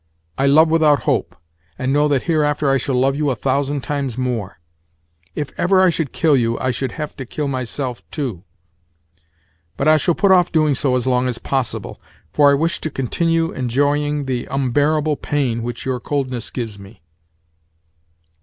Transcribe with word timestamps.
I 0.35 0.47
love 0.47 0.69
without 0.69 1.03
hope, 1.03 1.35
and 1.77 1.93
know 1.93 2.07
that 2.07 2.23
hereafter 2.23 2.71
I 2.71 2.77
shall 2.77 2.95
love 2.95 3.15
you 3.15 3.29
a 3.29 3.35
thousand 3.35 3.81
times 3.81 4.17
more. 4.17 4.59
If 5.35 5.51
ever 5.59 5.79
I 5.79 5.91
should 5.91 6.11
kill 6.11 6.35
you 6.35 6.57
I 6.57 6.71
should 6.71 6.93
have 6.93 7.15
to 7.17 7.23
kill 7.27 7.47
myself 7.47 8.01
too. 8.09 8.43
But 9.77 9.87
I 9.87 9.97
shall 9.97 10.15
put 10.15 10.31
off 10.31 10.51
doing 10.51 10.73
so 10.73 10.95
as 10.95 11.05
long 11.05 11.27
as 11.27 11.37
possible, 11.37 12.01
for 12.33 12.49
I 12.49 12.55
wish 12.55 12.81
to 12.81 12.89
continue 12.89 13.51
enjoying 13.51 14.25
the 14.25 14.47
unbearable 14.47 15.17
pain 15.17 15.61
which 15.61 15.85
your 15.85 15.99
coldness 15.99 16.49
gives 16.49 16.79
me. 16.79 17.03